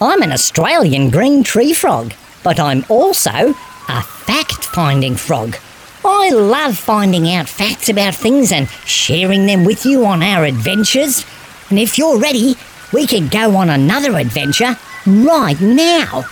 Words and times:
I'm 0.00 0.22
an 0.22 0.30
Australian 0.30 1.10
green 1.10 1.42
tree 1.42 1.74
frog, 1.74 2.12
but 2.44 2.60
I'm 2.60 2.84
also 2.88 3.52
a 3.88 4.02
fact 4.02 4.64
finding 4.64 5.16
frog. 5.16 5.56
I 6.04 6.30
love 6.30 6.76
finding 6.78 7.32
out 7.32 7.48
facts 7.48 7.88
about 7.88 8.14
things 8.14 8.52
and 8.52 8.68
sharing 8.84 9.46
them 9.46 9.64
with 9.64 9.84
you 9.84 10.06
on 10.06 10.22
our 10.22 10.44
adventures. 10.44 11.24
And 11.70 11.78
if 11.78 11.98
you're 11.98 12.18
ready, 12.18 12.54
we 12.92 13.06
can 13.06 13.28
go 13.28 13.56
on 13.56 13.70
another 13.70 14.16
adventure 14.16 14.76
right 15.06 15.60
now. 15.60 16.24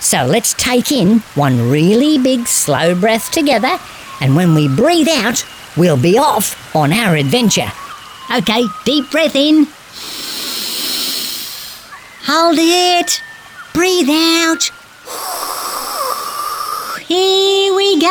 So 0.00 0.24
let's 0.24 0.54
take 0.54 0.90
in 0.90 1.20
one 1.34 1.70
really 1.70 2.18
big 2.18 2.46
slow 2.46 2.98
breath 2.98 3.30
together, 3.30 3.78
and 4.20 4.34
when 4.34 4.54
we 4.54 4.68
breathe 4.68 5.08
out, 5.08 5.46
we'll 5.76 6.00
be 6.00 6.18
off 6.18 6.74
on 6.74 6.92
our 6.92 7.14
adventure. 7.14 7.70
Okay, 8.34 8.64
deep 8.84 9.10
breath 9.10 9.36
in. 9.36 9.66
Hold 12.24 12.56
it. 12.58 13.22
Breathe 13.72 14.08
out. 14.10 14.70
Here 17.12 17.74
we 17.74 18.00
go. 18.00 18.08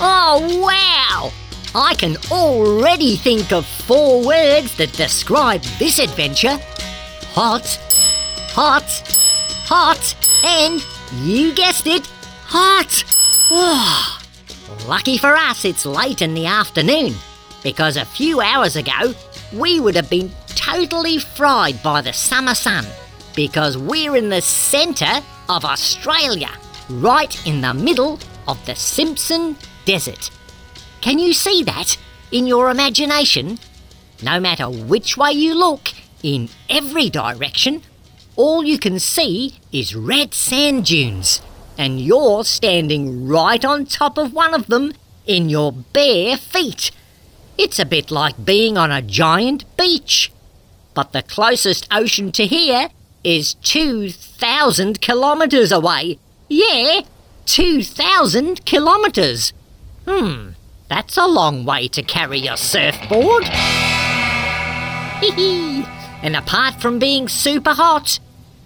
Oh, 0.00 0.60
wow! 0.62 1.32
I 1.74 1.94
can 1.98 2.16
already 2.30 3.16
think 3.16 3.50
of 3.50 3.66
four 3.66 4.24
words 4.24 4.76
that 4.76 4.92
describe 4.92 5.62
this 5.80 5.98
adventure 5.98 6.58
hot, 7.34 7.66
hot, 8.54 8.84
hot, 9.66 10.14
and 10.44 10.80
you 11.24 11.52
guessed 11.56 11.88
it, 11.88 12.06
hot! 12.44 13.02
Oh, 13.50 14.23
lucky 14.86 15.18
for 15.18 15.36
us, 15.36 15.64
it's 15.64 15.86
late 15.86 16.22
in 16.22 16.34
the 16.34 16.46
afternoon 16.46 17.14
because 17.62 17.96
a 17.96 18.04
few 18.04 18.40
hours 18.40 18.76
ago 18.76 19.14
we 19.52 19.80
would 19.80 19.94
have 19.94 20.10
been 20.10 20.30
totally 20.48 21.18
fried 21.18 21.82
by 21.82 22.00
the 22.00 22.12
summer 22.12 22.54
sun 22.54 22.84
because 23.34 23.76
we're 23.76 24.16
in 24.16 24.28
the 24.28 24.40
centre 24.40 25.20
of 25.48 25.64
Australia, 25.64 26.50
right 26.88 27.46
in 27.46 27.60
the 27.60 27.74
middle 27.74 28.18
of 28.46 28.64
the 28.66 28.74
Simpson 28.74 29.56
Desert. 29.84 30.30
Can 31.00 31.18
you 31.18 31.32
see 31.32 31.62
that 31.64 31.96
in 32.30 32.46
your 32.46 32.70
imagination? 32.70 33.58
No 34.22 34.38
matter 34.40 34.70
which 34.70 35.16
way 35.16 35.32
you 35.32 35.54
look, 35.54 35.92
in 36.22 36.48
every 36.70 37.10
direction, 37.10 37.82
all 38.36 38.64
you 38.64 38.78
can 38.78 38.98
see 38.98 39.54
is 39.70 39.94
red 39.94 40.32
sand 40.32 40.86
dunes, 40.86 41.42
and 41.76 42.00
you're 42.00 42.44
standing 42.44 43.26
right 43.26 43.64
on 43.64 43.86
top 43.86 44.18
of 44.18 44.32
one 44.32 44.54
of 44.54 44.66
them 44.66 44.92
in 45.26 45.48
your 45.48 45.72
bare 45.72 46.36
feet. 46.36 46.90
It's 47.56 47.78
a 47.78 47.84
bit 47.84 48.10
like 48.10 48.44
being 48.44 48.76
on 48.76 48.90
a 48.90 49.02
giant 49.02 49.64
beach. 49.76 50.32
But 50.94 51.12
the 51.12 51.22
closest 51.22 51.88
ocean 51.90 52.32
to 52.32 52.46
here 52.46 52.88
is 53.22 53.54
2,000 53.54 55.00
kilometres 55.00 55.72
away. 55.72 56.18
Yeah, 56.48 57.00
2,000 57.46 58.64
kilometres. 58.64 59.52
Hmm, 60.06 60.50
that's 60.88 61.16
a 61.16 61.26
long 61.26 61.64
way 61.64 61.88
to 61.88 62.02
carry 62.02 62.38
your 62.38 62.56
surfboard. 62.56 63.44
and 66.22 66.36
apart 66.36 66.80
from 66.80 66.98
being 66.98 67.28
super 67.28 67.72
hot, 67.72 68.18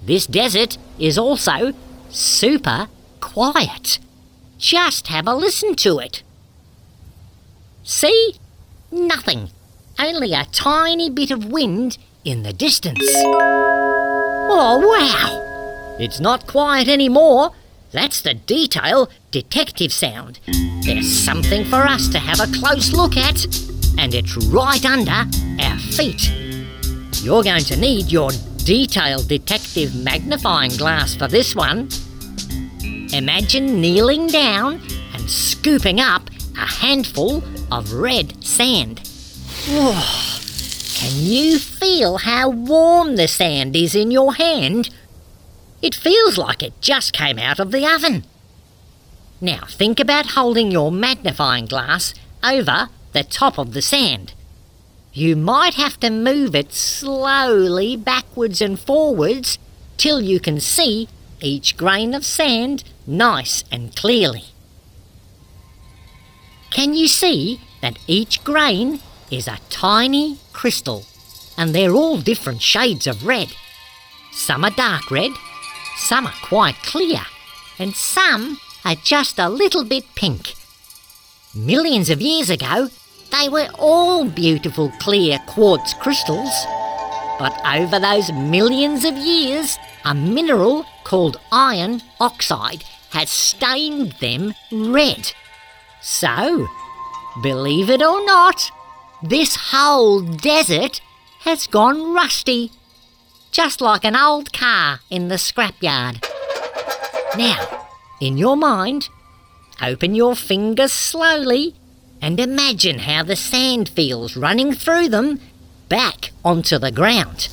this 0.04 0.26
desert 0.26 0.76
is 0.98 1.16
also 1.16 1.72
super 2.10 2.88
quiet. 3.20 3.98
Just 4.58 5.08
have 5.08 5.26
a 5.26 5.34
listen 5.34 5.74
to 5.76 5.98
it. 5.98 6.22
See? 7.84 8.34
Nothing. 8.90 9.50
Only 9.98 10.32
a 10.32 10.46
tiny 10.46 11.10
bit 11.10 11.30
of 11.30 11.44
wind 11.44 11.98
in 12.24 12.42
the 12.42 12.52
distance. 12.52 13.00
Oh, 14.50 14.78
wow! 14.80 15.96
It's 15.98 16.20
not 16.20 16.46
quiet 16.46 16.88
anymore. 16.88 17.52
That's 17.90 18.20
the 18.20 18.34
detail 18.34 19.10
detective 19.30 19.92
sound. 19.92 20.40
There's 20.82 21.08
something 21.08 21.64
for 21.64 21.86
us 21.86 22.08
to 22.08 22.18
have 22.18 22.40
a 22.40 22.52
close 22.52 22.92
look 22.92 23.16
at, 23.16 23.44
and 23.98 24.14
it's 24.14 24.36
right 24.46 24.84
under 24.84 25.26
our 25.60 25.78
feet. 25.78 26.30
You're 27.22 27.42
going 27.42 27.64
to 27.64 27.76
need 27.76 28.12
your 28.12 28.30
detail 28.64 29.22
detective 29.22 29.94
magnifying 29.94 30.76
glass 30.76 31.14
for 31.16 31.26
this 31.28 31.56
one. 31.56 31.88
Imagine 33.12 33.80
kneeling 33.80 34.26
down 34.26 34.80
and 35.14 35.30
scooping 35.30 36.00
up 36.00 36.28
a 36.56 36.66
handful 36.66 37.42
of 37.72 37.92
red 37.92 38.44
sand. 38.44 39.00
Oh, 39.68 40.40
can 40.94 41.12
you 41.16 41.58
feel 41.58 42.18
how 42.18 42.50
warm 42.50 43.16
the 43.16 43.28
sand 43.28 43.74
is 43.74 43.94
in 43.94 44.10
your 44.10 44.34
hand? 44.34 44.90
It 45.80 45.94
feels 45.94 46.36
like 46.36 46.62
it 46.62 46.80
just 46.80 47.12
came 47.12 47.38
out 47.38 47.58
of 47.58 47.70
the 47.70 47.86
oven. 47.86 48.24
Now 49.40 49.64
think 49.68 50.00
about 50.00 50.32
holding 50.32 50.70
your 50.70 50.92
magnifying 50.92 51.66
glass 51.66 52.12
over 52.42 52.88
the 53.12 53.24
top 53.24 53.58
of 53.58 53.72
the 53.72 53.82
sand. 53.82 54.34
You 55.12 55.34
might 55.34 55.74
have 55.74 55.98
to 56.00 56.10
move 56.10 56.54
it 56.54 56.72
slowly 56.72 57.96
backwards 57.96 58.60
and 58.60 58.78
forwards 58.78 59.58
till 59.96 60.20
you 60.20 60.40
can 60.40 60.60
see 60.60 61.08
each 61.40 61.76
grain 61.76 62.14
of 62.14 62.24
sand 62.24 62.84
nice 63.06 63.64
and 63.70 63.94
clearly. 63.94 64.44
Can 66.70 66.94
you 66.94 67.08
see 67.08 67.60
that 67.80 67.98
each 68.06 68.44
grain 68.44 69.00
is 69.30 69.48
a 69.48 69.58
tiny 69.70 70.38
crystal 70.52 71.04
and 71.56 71.74
they're 71.74 71.94
all 71.94 72.18
different 72.18 72.62
shades 72.62 73.06
of 73.06 73.26
red? 73.26 73.48
Some 74.32 74.64
are 74.64 74.70
dark 74.70 75.10
red, 75.10 75.32
some 75.96 76.26
are 76.26 76.34
quite 76.42 76.76
clear, 76.82 77.22
and 77.78 77.94
some 77.94 78.58
are 78.84 78.94
just 78.94 79.38
a 79.38 79.48
little 79.48 79.84
bit 79.84 80.04
pink. 80.14 80.54
Millions 81.54 82.08
of 82.10 82.20
years 82.20 82.50
ago, 82.50 82.88
they 83.30 83.48
were 83.48 83.68
all 83.78 84.24
beautiful 84.24 84.92
clear 85.00 85.38
quartz 85.46 85.94
crystals. 85.94 86.52
But 87.38 87.60
over 87.64 87.98
those 87.98 88.32
millions 88.32 89.04
of 89.04 89.16
years, 89.16 89.78
a 90.04 90.14
mineral 90.14 90.84
called 91.04 91.38
iron 91.52 92.02
oxide 92.20 92.84
has 93.10 93.30
stained 93.30 94.12
them 94.20 94.54
red. 94.72 95.32
So, 96.00 96.66
believe 97.42 97.90
it 97.90 98.02
or 98.02 98.24
not, 98.24 98.70
this 99.22 99.56
whole 99.70 100.20
desert 100.20 101.00
has 101.40 101.66
gone 101.66 102.12
rusty 102.12 102.72
just 103.50 103.80
like 103.80 104.04
an 104.04 104.16
old 104.16 104.52
car 104.52 105.00
in 105.10 105.28
the 105.28 105.36
scrapyard. 105.36 106.24
Now, 107.36 107.86
in 108.20 108.36
your 108.36 108.56
mind, 108.56 109.08
open 109.82 110.14
your 110.14 110.36
fingers 110.36 110.92
slowly 110.92 111.74
and 112.20 112.38
imagine 112.40 113.00
how 113.00 113.22
the 113.22 113.36
sand 113.36 113.88
feels 113.88 114.36
running 114.36 114.72
through 114.72 115.08
them 115.08 115.40
back 115.88 116.32
onto 116.44 116.78
the 116.78 116.92
ground. 116.92 117.48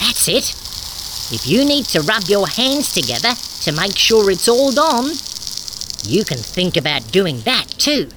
That's 0.00 0.28
it. 0.28 0.54
If 1.30 1.46
you 1.46 1.64
need 1.64 1.84
to 1.86 2.00
rub 2.00 2.24
your 2.24 2.48
hands 2.48 2.92
together 2.92 3.34
to 3.62 3.72
make 3.72 3.96
sure 3.96 4.30
it's 4.30 4.48
all 4.48 4.72
gone, 4.72 5.10
you 6.04 6.24
can 6.24 6.38
think 6.38 6.76
about 6.76 7.12
doing 7.12 7.40
that 7.40 7.68
too. 7.76 8.08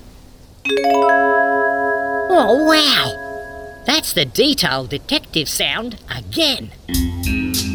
Oh, 2.33 2.65
wow! 2.65 3.83
That's 3.85 4.13
the 4.13 4.25
detail 4.25 4.85
detective 4.85 5.50
sound 5.50 5.97
again. 6.09 6.71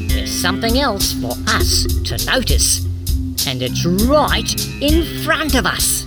There's 0.09 0.33
something 0.33 0.79
else 0.79 1.13
for 1.13 1.33
us 1.49 1.85
to 2.05 2.17
notice, 2.25 2.85
and 3.47 3.61
it's 3.61 3.85
right 3.85 4.55
in 4.81 5.25
front 5.25 5.55
of 5.55 5.67
us. 5.67 6.05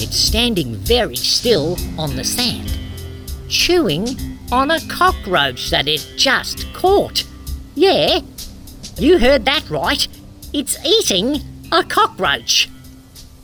It's 0.00 0.16
standing 0.16 0.76
very 0.76 1.16
still 1.16 1.76
on 1.98 2.14
the 2.14 2.22
sand, 2.22 2.78
chewing 3.48 4.37
on 4.50 4.70
a 4.70 4.80
cockroach 4.88 5.70
that 5.70 5.88
it 5.88 6.06
just 6.16 6.72
caught. 6.72 7.24
Yeah, 7.74 8.20
you 8.96 9.18
heard 9.18 9.44
that 9.44 9.68
right. 9.68 10.06
It's 10.52 10.84
eating 10.84 11.42
a 11.70 11.84
cockroach. 11.84 12.68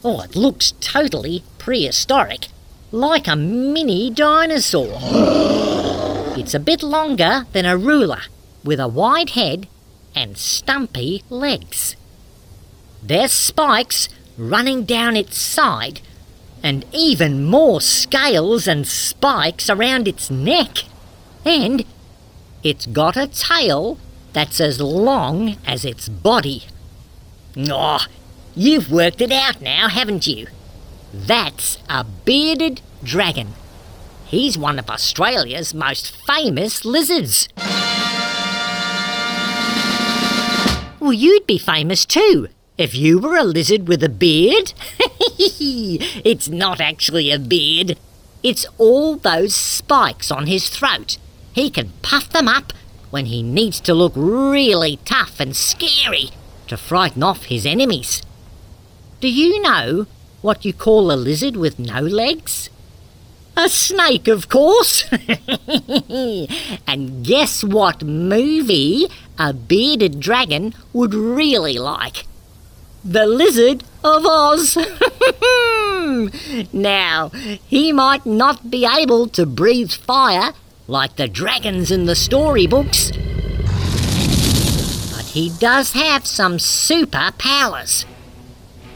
Oh, 0.03 0.23
it 0.23 0.35
looks 0.35 0.73
totally 0.81 1.45
prehistoric 1.59 2.49
like 2.91 3.27
a 3.29 3.37
mini 3.37 4.11
dinosaur. 4.11 4.99
It's 6.37 6.55
a 6.55 6.59
bit 6.59 6.83
longer 6.83 7.47
than 7.53 7.65
a 7.65 7.77
ruler, 7.77 8.23
with 8.65 8.81
a 8.81 8.89
wide 8.89 9.31
head 9.31 9.69
and 10.17 10.37
stumpy 10.37 11.23
legs. 11.31 11.95
There's 13.01 13.31
spikes 13.31 14.09
running 14.37 14.85
down 14.85 15.17
its 15.17 15.39
side, 15.39 16.01
and 16.61 16.85
even 16.93 17.45
more 17.45 17.81
scales 17.81 18.67
and 18.67 18.85
spikes 18.85 19.71
around 19.71 20.09
its 20.09 20.29
neck. 20.29 20.79
And 21.45 21.85
it's 22.63 22.87
got 22.87 23.17
a 23.17 23.27
tail 23.27 23.99
that's 24.33 24.61
as 24.61 24.81
long 24.81 25.57
as 25.67 25.85
its 25.85 26.09
body. 26.09 26.65
Oh, 27.57 28.07
you've 28.55 28.91
worked 28.91 29.21
it 29.21 29.31
out 29.31 29.61
now, 29.61 29.89
haven't 29.89 30.27
you? 30.27 30.47
That's 31.13 31.79
a 31.89 32.05
bearded 32.05 32.81
dragon. 33.03 33.55
He's 34.27 34.59
one 34.59 34.79
of 34.79 34.91
Australia's 34.91 35.75
most 35.75 36.11
famous 36.27 36.85
lizards. 36.85 37.49
Well, 41.01 41.13
you'd 41.13 41.47
be 41.47 41.59
famous 41.59 42.05
too 42.05 42.49
if 42.77 42.95
you 42.95 43.19
were 43.19 43.37
a 43.37 43.45
lizard 43.45 43.87
with 43.87 44.03
a 44.03 44.09
beard. 44.09 44.73
it's 45.39 46.49
not 46.49 46.81
actually 46.81 47.31
a 47.31 47.39
beard, 47.39 47.99
it's 48.43 48.67
all 48.79 49.17
those 49.17 49.55
spikes 49.55 50.31
on 50.31 50.47
his 50.47 50.69
throat. 50.69 51.19
He 51.55 51.71
can 51.71 51.93
puff 52.03 52.29
them 52.29 52.49
up 52.49 52.73
when 53.11 53.27
he 53.27 53.43
needs 53.43 53.79
to 53.81 53.95
look 53.95 54.13
really 54.17 54.99
tough 55.05 55.39
and 55.39 55.55
scary 55.55 56.31
to 56.67 56.77
frighten 56.77 57.23
off 57.23 57.45
his 57.45 57.65
enemies. 57.65 58.23
Do 59.21 59.29
you 59.29 59.63
know 59.63 60.07
what 60.43 60.65
you 60.65 60.73
call 60.73 61.13
a 61.13 61.15
lizard 61.15 61.55
with 61.57 61.79
no 61.79 62.01
legs? 62.01 62.71
A 63.57 63.69
snake, 63.69 64.27
of 64.27 64.49
course. 64.49 65.05
and 66.89 67.25
guess 67.25 67.63
what 67.63 68.03
movie 68.03 69.07
a 69.39 69.53
bearded 69.53 70.19
dragon 70.19 70.75
would 70.93 71.15
really 71.15 71.79
like? 71.79 72.25
The 73.05 73.27
Lizard 73.27 73.85
of 74.03 74.27
Oz. 74.27 74.77
now, 76.73 77.29
he 77.65 77.93
might 77.93 78.27
not 78.27 78.71
be 78.73 78.85
able 78.85 79.29
to 79.29 79.47
breathe 79.47 79.93
fire 79.93 80.53
like 80.87 81.17
the 81.17 81.29
dragons 81.29 81.91
in 81.91 82.05
the 82.05 82.15
storybooks, 82.15 83.11
but 85.13 85.25
he 85.25 85.51
does 85.59 85.93
have 85.93 86.27
some 86.27 86.59
super 86.59 87.33
powers. 87.39 88.05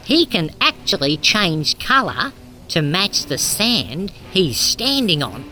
He 0.03 0.25
can 0.25 0.51
actually 0.61 1.17
change 1.17 1.79
colour 1.79 2.31
to 2.69 2.81
match 2.81 3.25
the 3.25 3.37
sand 3.37 4.11
he's 4.31 4.59
standing 4.59 5.23
on, 5.23 5.49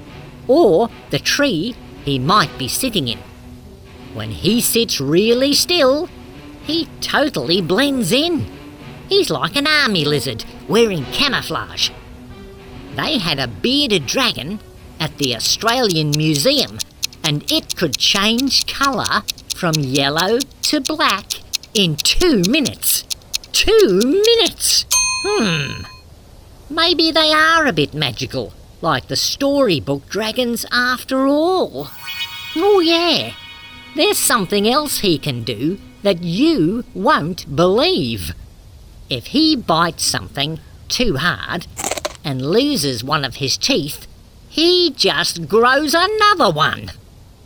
or 0.47 0.89
the 1.09 1.19
tree 1.19 1.75
he 2.05 2.19
might 2.19 2.55
be 2.57 2.67
sitting 2.67 3.07
in. 3.07 3.19
When 4.13 4.31
he 4.31 4.61
sits 4.61 5.01
really 5.01 5.53
still, 5.53 6.07
he 6.63 6.87
totally 7.01 7.61
blends 7.61 8.11
in. 8.11 8.45
He's 9.09 9.29
like 9.29 9.55
an 9.55 9.67
army 9.67 10.05
lizard 10.05 10.45
wearing 10.67 11.05
camouflage. 11.05 11.89
They 12.95 13.17
had 13.17 13.39
a 13.39 13.47
bearded 13.47 14.05
dragon 14.05 14.59
at 14.99 15.17
the 15.17 15.35
Australian 15.35 16.11
Museum, 16.11 16.77
and 17.23 17.49
it 17.51 17.75
could 17.75 17.97
change 17.97 18.65
colour 18.67 19.23
from 19.55 19.73
yellow 19.75 20.39
to 20.63 20.81
black 20.81 21.33
in 21.73 21.95
two 21.95 22.41
minutes. 22.49 23.03
Two 23.51 23.99
minutes! 24.01 24.85
Hmm. 25.23 25.83
Maybe 26.69 27.11
they 27.11 27.31
are 27.31 27.65
a 27.65 27.73
bit 27.73 27.93
magical, 27.93 28.53
like 28.81 29.07
the 29.07 29.15
storybook 29.15 30.07
dragons 30.09 30.65
after 30.71 31.27
all. 31.27 31.89
Oh, 32.55 32.79
yeah. 32.79 33.33
There's 33.95 34.17
something 34.17 34.67
else 34.67 34.99
he 34.99 35.17
can 35.17 35.43
do 35.43 35.79
that 36.03 36.23
you 36.23 36.83
won't 36.93 37.55
believe. 37.55 38.33
If 39.09 39.27
he 39.27 39.55
bites 39.55 40.03
something 40.05 40.59
too 40.87 41.17
hard 41.17 41.67
and 42.23 42.41
loses 42.41 43.03
one 43.03 43.23
of 43.23 43.35
his 43.35 43.57
teeth, 43.57 44.06
he 44.57 44.89
just 44.89 45.47
grows 45.47 45.93
another 45.95 46.49
one. 46.49 46.89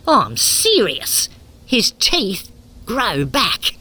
I'm 0.08 0.38
serious. 0.38 1.28
His 1.66 1.90
teeth 1.98 2.50
grow 2.86 3.26
back. 3.26 3.76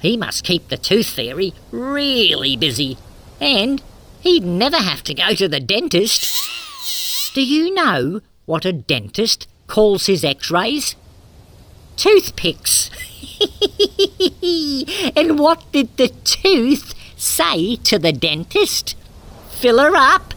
He 0.00 0.16
must 0.16 0.42
keep 0.42 0.66
the 0.66 0.76
tooth 0.76 1.06
fairy 1.06 1.54
really 1.70 2.56
busy. 2.56 2.98
And 3.40 3.80
he'd 4.20 4.42
never 4.44 4.78
have 4.78 5.04
to 5.04 5.14
go 5.14 5.32
to 5.32 5.46
the 5.46 5.60
dentist. 5.60 6.26
Do 7.34 7.44
you 7.44 7.72
know 7.72 8.20
what 8.46 8.64
a 8.64 8.72
dentist 8.72 9.46
calls 9.68 10.06
his 10.06 10.24
x 10.24 10.50
rays? 10.50 10.96
Toothpicks. 11.96 12.90
and 15.16 15.38
what 15.38 15.70
did 15.70 15.96
the 15.96 16.08
tooth 16.24 16.94
say 17.16 17.76
to 17.76 17.96
the 18.00 18.12
dentist? 18.12 18.96
Fill 19.52 19.78
her 19.78 19.94
up. 19.94 20.34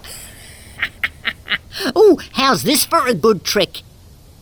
Oh, 1.96 2.20
how's 2.34 2.64
this 2.64 2.86
for 2.86 3.08
a 3.08 3.14
good 3.14 3.44
trick? 3.44 3.82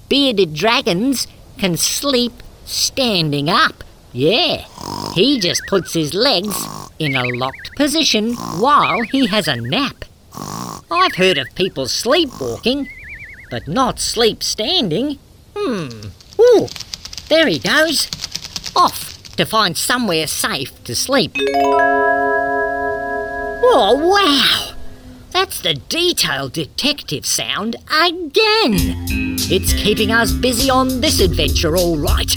Bearded 0.09 0.53
dragons 0.53 1.27
can 1.57 1.77
sleep 1.77 2.33
standing 2.65 3.49
up. 3.49 3.83
Yeah, 4.11 4.65
he 5.13 5.39
just 5.39 5.65
puts 5.67 5.93
his 5.93 6.13
legs 6.13 6.67
in 6.99 7.15
a 7.15 7.23
locked 7.23 7.75
position 7.75 8.35
while 8.35 9.01
he 9.01 9.27
has 9.27 9.47
a 9.47 9.55
nap. 9.55 10.05
I've 10.91 11.15
heard 11.15 11.37
of 11.37 11.53
people 11.55 11.87
sleepwalking, 11.87 12.89
but 13.49 13.67
not 13.67 13.99
sleep 13.99 14.43
standing. 14.43 15.17
Hmm. 15.55 16.09
Ooh, 16.39 16.67
there 17.29 17.47
he 17.47 17.57
goes. 17.59 18.07
Off 18.75 19.13
to 19.35 19.45
find 19.45 19.75
somewhere 19.75 20.27
safe 20.27 20.83
to 20.83 20.95
sleep. 20.95 21.35
Oh, 23.65 23.95
wow! 23.97 24.72
That's 25.43 25.59
the 25.59 25.73
detailed 25.73 26.53
detective 26.53 27.25
sound 27.25 27.75
again! 27.91 28.77
It's 29.51 29.73
keeping 29.73 30.09
us 30.09 30.31
busy 30.31 30.69
on 30.69 31.01
this 31.01 31.19
adventure, 31.19 31.75
all 31.75 31.97
right. 31.97 32.33